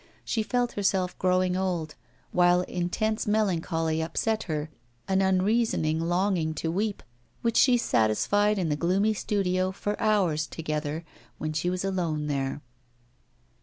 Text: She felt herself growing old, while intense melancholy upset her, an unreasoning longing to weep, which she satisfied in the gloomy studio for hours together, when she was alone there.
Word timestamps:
She 0.25 0.41
felt 0.41 0.71
herself 0.71 1.15
growing 1.19 1.55
old, 1.55 1.93
while 2.31 2.61
intense 2.61 3.27
melancholy 3.27 4.01
upset 4.01 4.45
her, 4.45 4.71
an 5.07 5.21
unreasoning 5.21 5.99
longing 5.99 6.55
to 6.55 6.71
weep, 6.71 7.03
which 7.43 7.55
she 7.55 7.77
satisfied 7.77 8.57
in 8.57 8.69
the 8.69 8.75
gloomy 8.75 9.13
studio 9.13 9.71
for 9.71 10.01
hours 10.01 10.47
together, 10.47 11.05
when 11.37 11.53
she 11.53 11.69
was 11.69 11.85
alone 11.85 12.25
there. 12.25 12.63